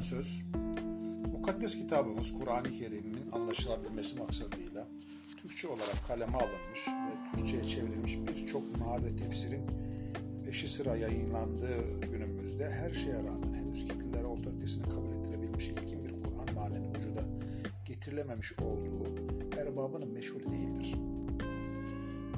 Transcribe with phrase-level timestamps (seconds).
[0.00, 0.44] ön söz,
[1.32, 4.88] mukaddes kitabımız Kur'an-ı Kerim'in anlaşılabilmesi maksadıyla
[5.42, 9.62] Türkçe olarak kaleme alınmış ve Türkçe'ye çevrilmiş birçok meal ve tefsirin
[10.44, 16.54] peşi sıra yayınlandığı günümüzde her şeye rağmen henüz kitlelere otoritesini kabul ettirebilmiş ilkin bir Kur'an
[16.54, 17.22] mealinin vücuda
[17.84, 19.06] getirilememiş olduğu
[19.60, 20.94] erbabının meşhur değildir.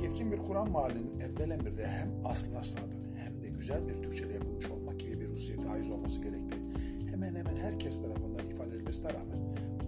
[0.03, 4.67] Yetkin bir Kur'an mealinin evvel emirde hem aslına sadık hem de güzel bir Türkçe'de yapılmış
[4.71, 6.63] olmak gibi bir hususiyete haiz olması gerektiği
[7.13, 9.39] hemen hemen herkes tarafından ifade edilmesine rağmen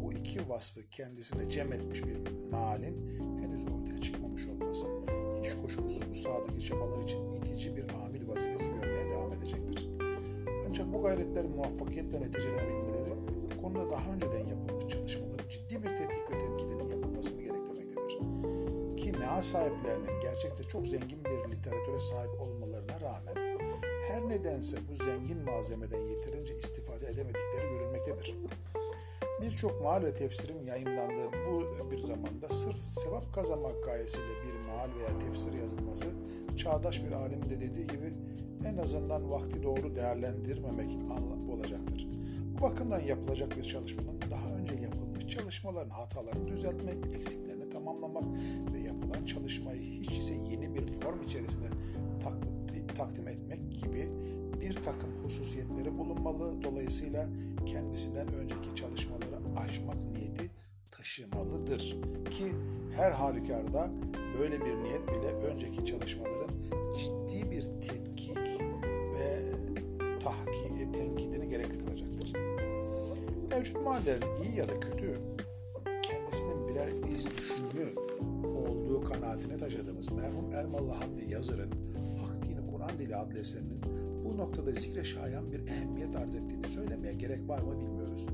[0.02, 2.18] bu iki vasfı kendisine cem etmiş bir
[2.52, 4.86] mealin henüz ortaya çıkmamış olması
[5.42, 9.88] hiç kuşkusuz bu sahadaki çabalar için itici bir amil vazifesi görmeye devam edecektir.
[10.68, 13.14] Ancak bu gayretlerin muvaffakiyetle neticelenebilmeleri
[13.56, 18.18] bu konuda daha önceden yapılmış çalışmaların ciddi bir tetkik ve tetkidinin yapılmasını gerektirmektedir.
[18.96, 23.44] Ki meal sahiplerinin gerçekte çok zengin bir literatüre sahip olmalarına rağmen
[24.08, 26.83] her nedense bu zengin malzemeden yeterince istifade
[27.14, 28.34] edemedikleri görülmektedir.
[29.42, 35.18] Birçok maal ve tefsirin yayınlandığı bu bir zamanda sırf sevap kazanmak gayesiyle bir maal veya
[35.18, 36.06] tefsir yazılması
[36.56, 38.14] çağdaş bir alim de dediği gibi
[38.64, 40.90] en azından vakti doğru değerlendirmemek
[41.48, 42.08] olacaktır.
[42.58, 48.24] Bu bakımdan yapılacak bir çalışmanın daha önce yapılmış çalışmaların hatalarını düzeltmek, eksiklerini tamamlamak
[48.72, 51.66] ve yapılan çalışmayı hiç ise yeni bir form içerisinde
[52.98, 54.10] takdim etmek gibi
[54.64, 56.62] bir takım hususiyetleri bulunmalı.
[56.64, 57.28] Dolayısıyla
[57.66, 60.50] kendisinden önceki çalışmaları aşmak niyeti
[60.90, 61.96] taşımalıdır.
[62.30, 62.52] Ki
[62.96, 63.90] her halükarda
[64.38, 66.50] böyle bir niyet bile önceki çalışmaların
[66.98, 68.60] ciddi bir tetkik
[69.14, 69.42] ve
[70.20, 72.32] tahki, tenkidini gerekli kılacaktır.
[73.50, 75.20] Mevcut mahallerin iyi ya da kötü
[76.02, 77.86] kendisinin birer iz düşümü
[78.56, 81.70] olduğu kanaatine taşıdığımız merhum Ermalı Hamdi Yazır'ın
[82.18, 83.93] Hak Dini Kur'an Dili adlı eserinin
[84.34, 88.26] bu noktada zikre şayan bir ehemmiyet arz ettiğini söylemeye gerek var mı bilmiyoruz.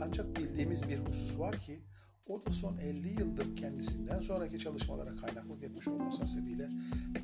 [0.00, 1.80] Ancak bildiğimiz bir husus var ki
[2.26, 6.68] o da son 50 yıldır kendisinden sonraki çalışmalara kaynaklık etmiş olması hasebiyle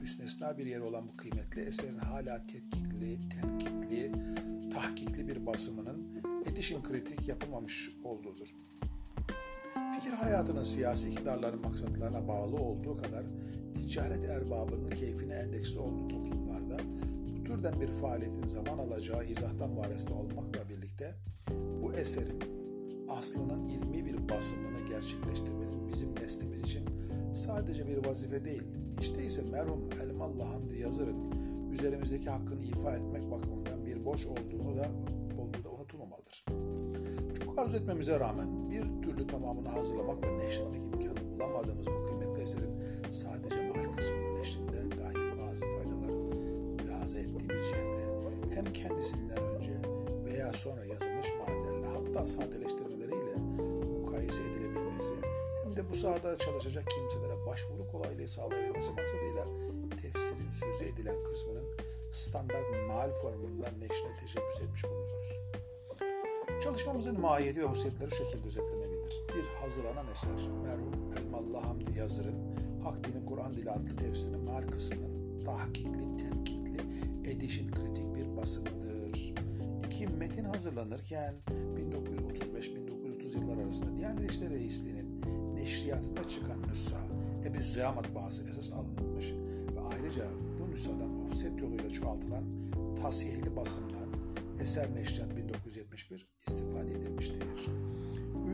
[0.01, 4.13] müstesna bir yeri olan bu kıymetli eserin hala tetkikli, tenkitli,
[4.73, 8.55] tahkikli bir basımının edition kritik yapılmamış olduğudur.
[9.95, 13.25] Fikir hayatının siyasi iktidarların maksatlarına bağlı olduğu kadar
[13.75, 16.24] ticaret erbabının keyfine endeksli olduğu
[17.57, 21.15] türden bir faaliyetin zaman alacağı izahtan vareste olmakla birlikte
[21.83, 22.43] bu eserin
[23.09, 26.85] aslının ilmi bir basımını gerçekleştirmenin bizim neslimiz için
[27.35, 28.63] sadece bir vazife değil,
[29.01, 31.33] hiç değilse merhum Elmalı Hamdi Yazır'ın
[31.73, 34.89] üzerimizdeki hakkını ifa etmek bakımından bir borç olduğunu da
[35.39, 36.45] olduğu da unutulmamalıdır.
[37.45, 42.83] Çok arzu etmemize rağmen bir türlü tamamını hazırlamak ve neşretmek imkanı bulamadığımız bu kıymetli eserin
[43.11, 45.04] sadece mal kısmının neşrinde
[47.05, 49.73] mülahaza ettiğimiz cihetle hem kendisinden önce
[50.25, 53.35] veya sonra yazılmış mahallerle hatta sadeleştirmeleriyle
[54.01, 55.13] mukayese edilebilmesi
[55.65, 59.45] hem de bu sahada çalışacak kimselere başvuru kolaylığı sağlayabilmesi maksadıyla
[60.03, 61.65] tefsirin sözü edilen kısmının
[62.13, 65.41] standart mal formundan neşrine teşebbüs etmiş bulunuyoruz.
[66.63, 69.15] Çalışmamızın mahiyeti ve hususiyetleri şu şekilde özetlenebilir.
[69.29, 72.55] Bir hazırlanan eser, merhum Elmalı Hamdi Yazır'ın
[72.85, 76.15] Hak Dini Kur'an Dili adlı tefsirinin mal kısmının tahkikli,
[76.75, 79.35] tenkitli, edişin kritik bir basımıdır.
[79.87, 81.35] İki, metin hazırlanırken
[81.77, 85.23] 1935-1930 yıllar arasında Diyanet İşleri Reisliği'nin
[85.55, 87.01] neşriyatında çıkan nüsha
[87.45, 89.33] Ebu Züya matbaası esas alınmış
[89.77, 90.25] ve ayrıca
[90.61, 92.45] bu nüshadan offset yoluyla çoğaltılan
[93.03, 94.09] tasihli basımdan
[94.61, 97.43] Eser Neşriyat 1971 istifade edilmiştir.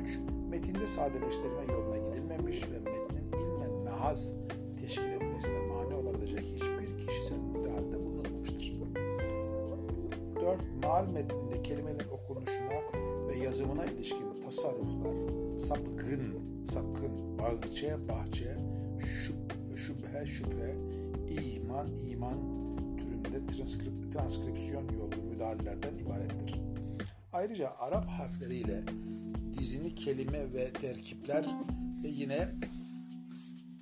[0.02, 0.18] 3.
[0.50, 4.32] Metinde sadeleştirme yoluna gidilmemiş ve metnin ilmen mehaz
[4.80, 6.79] teşkil etmesine mani olabilecek hiçbir
[10.90, 10.90] 4.
[10.90, 12.92] Mal metninde kelimelerin okunuşuna
[13.28, 15.14] ve yazımına ilişkin tasarruflar,
[15.58, 18.56] sapkın, sapkın, bahçe, bahçe,
[18.98, 19.36] şüp,
[19.76, 20.76] şüphe, şüphe,
[21.28, 22.38] iman, iman
[22.96, 26.60] türünde transkrip, transkripsiyon yolu müdahalelerden ibarettir.
[27.32, 28.84] Ayrıca Arap harfleriyle
[29.58, 31.44] dizini kelime ve terkipler
[32.02, 32.48] de yine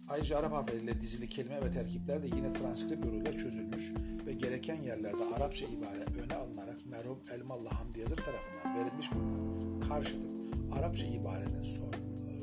[0.08, 3.92] ayrıca Arap harfleriyle dizili kelime ve terkipler de yine transkript yoluyla çözülmüş
[4.26, 10.30] ve gereken yerlerde Arapça ibare öne alınarak merhum Elmalı Hamdi Yazır tarafından verilmiş bulunan karşılık
[10.72, 11.94] Arapça ibarenin son,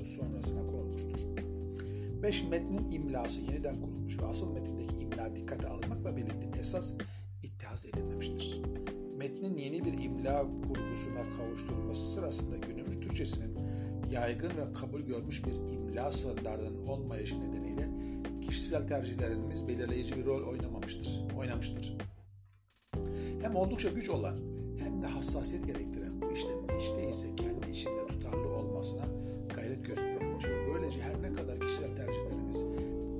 [0.05, 1.19] sonrasına konulmuştur.
[2.23, 2.43] 5.
[2.43, 6.93] Metnin imlası yeniden kurulmuş ve asıl metindeki imla dikkate alınmakla birlikte esas
[7.43, 8.61] ittihaz edilmemiştir.
[9.17, 13.55] Metnin yeni bir imla kurgusuna kavuşturulması sırasında günümüz Türkçesinin
[14.11, 17.89] yaygın ve kabul görmüş bir imla standartının olmayışı nedeniyle
[18.41, 21.97] kişisel tercihlerimiz belirleyici bir rol oynamamıştır, oynamıştır.
[23.41, 24.37] Hem oldukça güç olan
[24.79, 29.05] hem de hassasiyet gerektiren bu işlemin hiç değilse kendi içinde tutarlı olmasına
[29.55, 32.65] gayret gösterilmiş ve böylece her ne kadar kişisel tercihlerimiz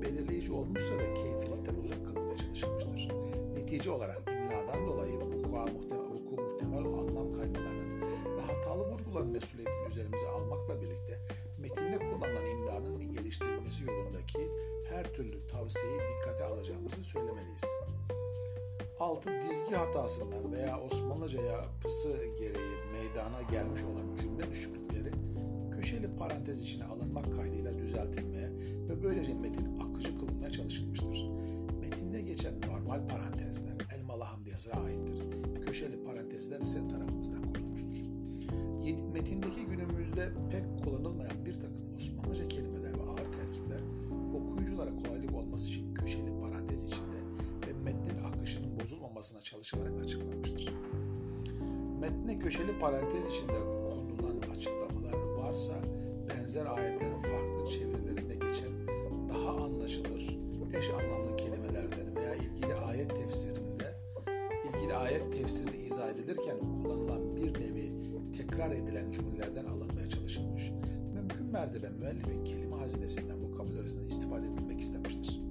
[0.02, 3.16] belirleyici olmuşsa da keyfilikten uzak kalınmaya çalışılmıştır.
[3.56, 8.02] Netice olarak imladan dolayı hukuka muhtemel, hukuku muhtemel anlam kaymalarının
[8.38, 9.65] ve hatalı vurguların mesuliyetini
[9.96, 11.20] üzerimize almakla birlikte
[11.58, 14.52] metinde kullanılan imlanın geliştirilmesi yolundaki
[14.90, 17.64] her türlü tavsiyeyi dikkate alacağımızı söylemeliyiz.
[19.00, 22.10] Altı dizgi hatasından veya Osmanlıca yapısı
[22.40, 25.12] gereği meydana gelmiş olan cümle düşüklükleri
[25.72, 28.52] köşeli parantez içine alınmak kaydıyla düzeltilmeye
[28.90, 31.30] ve böylece metin akıcı kılınmaya çalışılmıştır.
[31.80, 35.22] Metinde geçen normal parantezler Elmalı Hamdi Yazır'a aittir.
[35.66, 37.55] Köşeli parantezler ise tarafımızdan.
[38.94, 43.80] Metindeki günümüzde pek kullanılmayan bir takım Osmanlıca kelimeler ve ağır terkipler
[44.34, 47.18] okuyuculara kolaylık olması için köşeli parantez içinde
[47.68, 50.74] ve metnin akışının bozulmamasına çalışılarak açıklanmıştır.
[52.00, 53.60] Metne köşeli parantez içinde
[53.90, 55.74] konulan açıklamalar varsa
[56.30, 58.88] benzer ayetlerin farklı çevirilerinde geçen
[59.30, 60.46] daha anlaşılır
[60.78, 63.96] eş anlamlı kelimelerden veya ilgili ayet tefsirinde
[64.64, 67.92] ilgili ayet tefsirinde izah edilirken kullanılan bir nevi
[68.48, 70.72] tekrar edilen cümlelerden alınmaya çalışılmış.
[71.14, 75.42] Mümkün mertebe müellifin kelime hazinesinden vokabülerinden istifade edilmek istemiştir.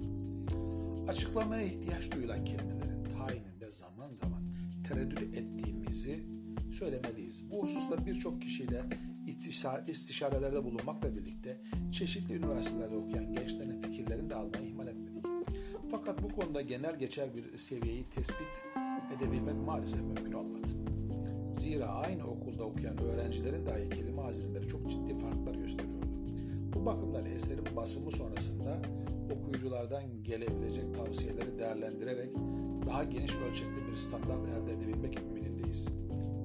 [1.09, 4.43] Açıklamaya ihtiyaç duyulan kelimelerin tayininde zaman zaman
[4.89, 6.27] tereddüt ettiğimizi
[6.73, 7.51] söylemeliyiz.
[7.51, 8.83] Bu hususta birçok kişiyle
[9.87, 11.61] istişarelerde bulunmakla birlikte
[11.93, 15.27] çeşitli üniversitelerde okuyan gençlerin fikirlerini de almayı ihmal etmedik.
[15.91, 18.65] Fakat bu konuda genel geçer bir seviyeyi tespit
[19.19, 20.94] edebilmek maalesef mümkün olmadı.
[21.55, 26.07] Zira aynı okulda okuyan öğrencilerin dahi kelime hazineleri çok ciddi farklar gösteriyordu.
[26.75, 28.79] Bu bakımdan eserin basımı sonrasında
[29.31, 32.31] okuyuculardan gelebilecek tavsiyeleri değerlendirerek
[32.87, 35.89] daha geniş ölçekli bir standart elde edebilmek ümidindeyiz.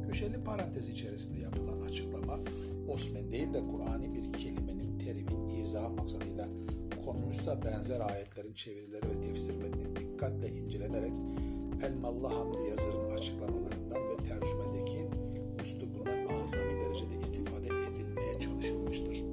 [0.08, 2.40] Köşeli parantez içerisinde yapılan açıklama
[2.88, 6.48] Osman değil de Kur'an'i bir kelimenin, terimin izah maksadıyla
[7.06, 11.14] konmuşsa benzer ayetlerin çevirileri ve tefsir metni dikkatle incelenerek
[11.84, 15.08] Elmalı Hamdi Yazır'ın açıklamalarından ve tercümedeki
[15.62, 19.24] üslubundan azami derecede istifade edilmeye çalışılmıştır.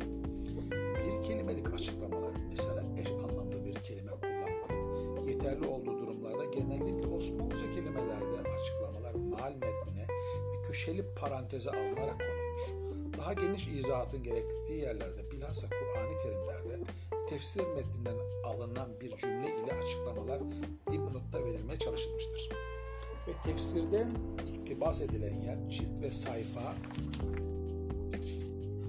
[0.73, 8.49] Bir kelimelik açıklamaların mesela eş anlamda bir kelime kullanmanın yeterli olduğu durumlarda genellikle Osmanlıca kelimelerde
[8.61, 10.07] açıklamalar mal metnine
[10.53, 12.46] ve köşeli paranteze alınarak konulmuş.
[13.27, 16.91] Daha geniş izahatın gerektiği yerlerde bilhassa Kur'an'i terimlerde
[17.29, 20.41] tefsir metninden alınan bir cümle ile açıklamalar
[20.93, 22.51] dipnotta verilmeye çalışılmıştır.
[23.29, 24.07] Ve tefsirde
[24.55, 26.75] iktibas edilen yer cilt ve sayfa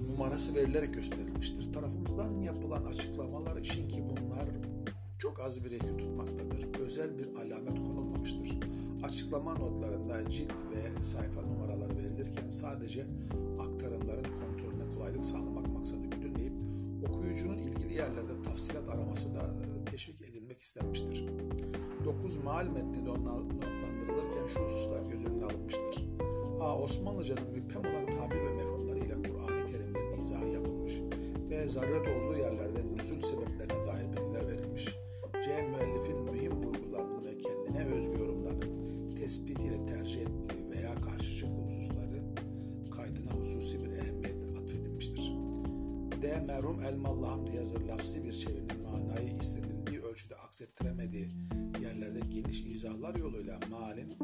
[0.10, 1.74] numarası verilerek gösterilmiştir.
[1.74, 4.46] Tarafımızdan yapılan açıklamalar için ki bunlar
[5.20, 6.80] çok az bir eki tutmaktadır.
[6.80, 8.60] Özel bir alamet konulmamıştır.
[9.04, 13.06] Açıklama notlarında cilt ve sayfa numaraları verilirken sadece
[14.08, 16.54] aktarımların kontrolüne kolaylık sağlamak maksadı güdülmeyip
[17.10, 19.42] okuyucunun ilgili yerlerde tafsilat araması da
[19.92, 21.26] teşvik edilmek istenmiştir.
[22.06, 26.06] 9 maal metni notlandırılırken şu hususlar göz önüne alınmıştır.
[26.60, 26.78] A.
[26.80, 30.94] Osmanlıcanın müphem olan tabir ve mefhumlarıyla Kur'an-ı Kerimlerin izahı yapılmış.
[31.50, 31.68] B.
[31.68, 33.57] Zaruret olduğu yerlerde nüzul sebeplerine
[46.48, 51.30] Merhum Elmalı Hamdi yazır lafsi bir çevirinin manayı istenildiği ölçüde aksettiremediği
[51.82, 54.18] yerlerde geniş izahlar yoluyla malin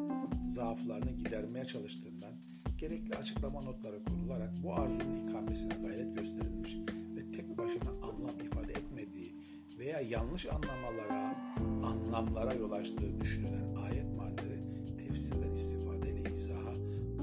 [0.47, 2.33] zaaflarını gidermeye çalıştığından
[2.77, 6.77] gerekli açıklama notları kurularak bu arzunun ikamesine gayret gösterilmiş
[7.15, 9.35] ve tek başına anlam ifade etmediği
[9.77, 11.35] veya yanlış anlamalara,
[11.83, 14.61] anlamlara yol açtığı düşünülen ayet manileri
[14.97, 16.73] tefsirden istifadeyle izaha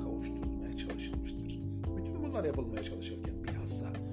[0.02, 1.60] kavuşturulmaya çalışılmıştır.
[1.96, 4.09] Bütün bunlar yapılmaya çalışırken bilhassa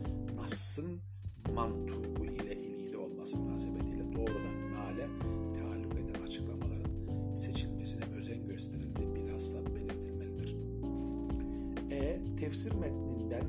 [12.68, 13.46] Tefsir metninden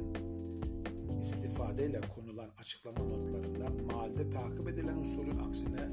[1.18, 5.88] istifadeyle konulan açıklama notlarında mealde takip edilen usulün aksine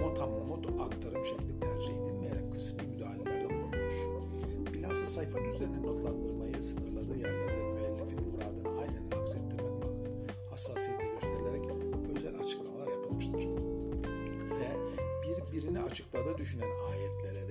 [0.00, 3.94] motamot aktarım şekli tercih edilmeyerek kısmi müdahalelerde bulunmuş.
[4.74, 9.84] Bilhassa sayfa düzeninin notlandırmayı sınırladığı yerlerde müellifin muradını aynen aksettirmek
[10.50, 11.64] hassasiyeti gösterilerek
[12.16, 13.48] özel açıklamalar yapılmıştır.
[14.58, 14.68] Ve
[15.24, 17.43] birbirini açıkladığı düşünen ayetlere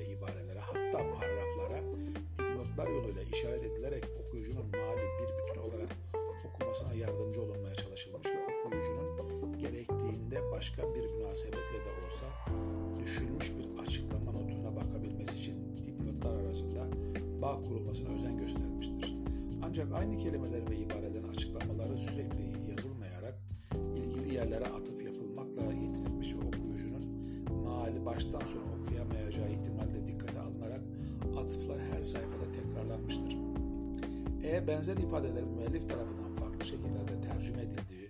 [10.64, 12.26] başka bir münasebetle de olsa
[13.02, 16.88] düşünmüş bir açıklama notuna bakabilmesi için dipnotlar arasında
[17.42, 19.16] bağ kurulmasına özen gösterilmiştir.
[19.64, 23.40] Ancak aynı kelimeler ve ibarelerin açıklamaları sürekli yazılmayarak
[23.96, 27.06] ilgili yerlere atıf yapılmakla yetinilmiş ve okuyucunun
[27.64, 30.82] maali baştan sona okuyamayacağı ihtimalle dikkate alınarak
[31.38, 33.38] atıflar her sayfada tekrarlanmıştır.
[34.44, 38.03] Eğer benzer ifadelerin müellif tarafından farklı şekillerde tercüme edildiği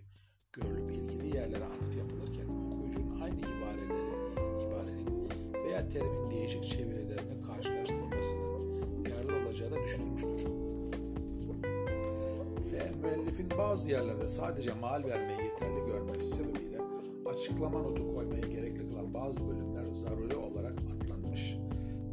[13.44, 16.78] müellifin bazı yerlerde sadece mal vermeyi yeterli görmesi sebebiyle
[17.26, 21.58] açıklama notu koymayı gerekli kılan bazı bölümler zaruri olarak atlanmış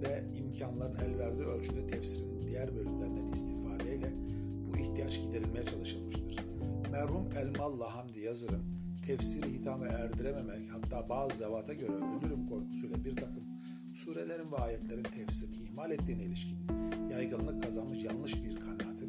[0.03, 4.13] ve imkanların el verdiği ölçüde tefsirin diğer bölümlerinden istifadeyle
[4.73, 6.45] bu ihtiyaç giderilmeye çalışılmıştır.
[6.93, 8.63] Merhum Elmalı Hamdi Yazır'ın
[9.07, 13.45] tefsiri hitama erdirememek hatta bazı zevata göre ölürüm korkusuyla bir takım
[13.95, 16.59] surelerin ve ayetlerin tefsirini ihmal ettiğine ilişkin
[17.11, 19.01] yaygınlık kazanmış yanlış bir kanaatin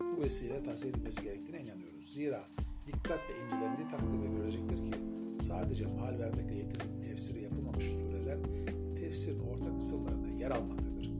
[0.00, 1.59] bu vesile tahsil edilmesi gerektiğine.
[2.10, 2.40] Zira
[2.86, 4.98] dikkatle incelendiği takdirde görecektir ki
[5.42, 8.38] sadece mal vermekle yetinip tefsiri yapılmamış sureler
[9.00, 11.10] tefsirin orta kısımlarında yer almaktadır.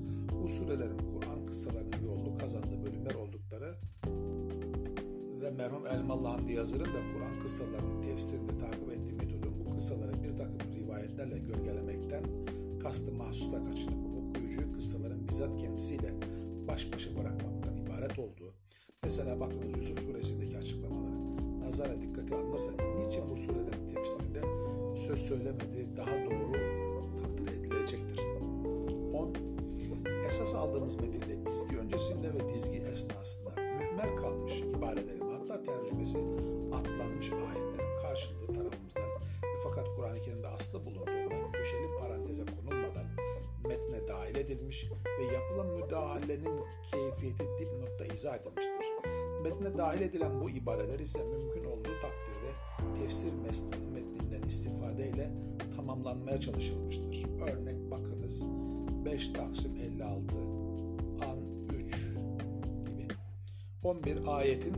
[0.43, 3.75] Bu surelerin Kur'an kıssalarının yoğunluk kazandığı bölümler oldukları
[5.41, 10.37] ve merhum Elmalı Hamdi Yazır'ın da Kur'an kıssalarının tefsirinde takip ettiği metodun bu kıssaları bir
[10.37, 12.25] takım rivayetlerle gölgelemekten
[12.83, 16.15] kastı mahsusta kaçınıp okuyucuyu kıssaların bizzat kendisiyle
[16.69, 18.40] baş başa bırakmaktan ibaret olduğu,
[19.05, 24.41] mesela bakınız Yusuf suresindeki açıklamaları nazara dikkate alınırsa niçin bu surelerin tefsirinde
[24.97, 26.53] söz söylemediği daha doğru
[27.23, 28.25] takdir edilecektir.
[29.15, 29.35] 10.
[30.29, 36.19] Esas aldığımız metinde dizgi öncesinde ve dizgi esnasında mühmel kalmış ibarelerin hatta tercümesi
[36.73, 39.11] atlanmış ayetlerin karşılığı tarafımızdan
[39.65, 42.80] fakat Kur'an-ı Kerim'de aslı bulunduğundan köşeli paranteze dahil
[44.41, 48.87] edilmiş ve yapılan müdahalenin keyfiyeti dipnotta izah edilmiştir.
[49.43, 52.51] Metne dahil edilen bu ibareler ise mümkün olduğu takdirde
[53.01, 53.33] tefsir
[53.93, 55.31] metninden istifadeyle
[55.77, 57.27] tamamlanmaya çalışılmıştır.
[57.41, 58.45] Örnek bakınız
[59.05, 60.37] 5 Taksim 56
[61.25, 61.39] An
[61.75, 61.97] 3
[62.89, 63.09] gibi.
[63.83, 64.75] 11 ayetin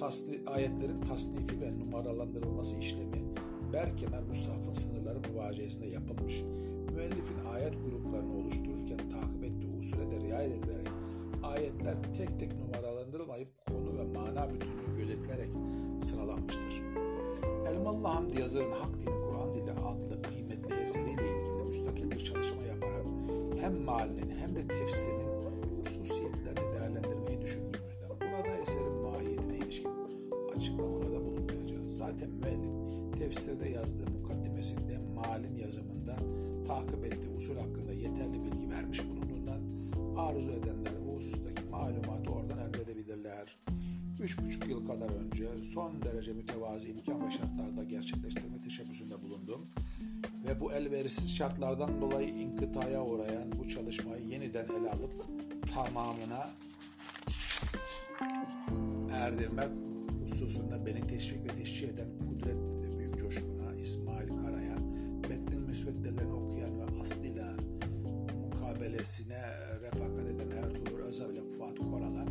[0.00, 3.24] tasni, ayetlerin tasnifi ve numaralandırılması işlemi
[3.72, 6.42] Berkenar Mushaf'ın sınırları muvaciyesinde yapılmış.
[6.94, 7.23] Müellifin
[7.74, 10.88] ayet gruplarını oluştururken takip ettiği usule de riayet edilerek
[11.42, 15.50] ayetler tek tek numaralandırılmayıp konu ve mana bütünlüğü gözetilerek
[16.02, 16.82] sıralanmıştır.
[17.68, 23.06] Elmalı Hamdi Yazır'ın Hak Dini Kur'an Dili adlı kıymetli eseriyle ilgili müstakil bir çalışma yaparak
[23.60, 25.28] hem malinin hem de tefsirinin
[33.34, 36.16] tefsirde yazdığı mukaddimesinde malin yazımında
[36.66, 39.60] takip ettiği usul hakkında yeterli bilgi vermiş bulunduğundan
[40.16, 43.58] arzu edenler bu husustaki malumatı oradan elde edebilirler.
[44.22, 49.66] Üç buçuk yıl kadar önce son derece mütevazi imkan ve şartlarda gerçekleştirme teşebbüsünde bulundum
[50.46, 55.24] ve bu elverişsiz şartlardan dolayı inkıtaya uğrayan bu çalışmayı yeniden ele alıp
[55.74, 56.50] tamamına
[59.12, 59.70] erdirmek
[60.22, 62.13] hususunda beni teşvik ve teşvik eden
[69.04, 69.38] mukabelesine
[69.82, 72.24] refakat eden Ertuğrul Özal ile Fuat Koral'a,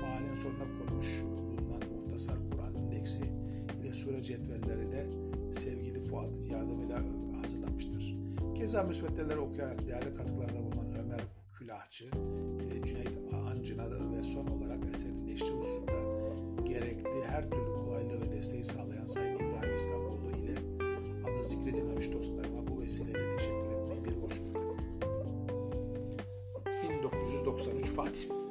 [0.00, 3.24] mahallenin sonuna konmuş bulunan Muhtasar Kur'an indeksi
[3.80, 5.06] ile sure cetvelleri de
[5.52, 7.02] sevgili Fuat yardımıyla
[7.42, 8.14] hazırlamıştır.
[8.54, 11.20] Keza müsveddeleri okuyarak değerli katkılarda bulunan Ömer
[11.58, 12.04] Külahçı
[12.64, 15.92] ile Cüneyt Ancı'na ve son olarak eserin neşri hususunda
[16.64, 20.58] gerekli her türlü kolaylığı ve desteği sağlayan Sayın İbrahim İslamoğlu ile
[21.24, 22.33] adı zikredilmemiş dostlarıma
[27.94, 28.43] Party.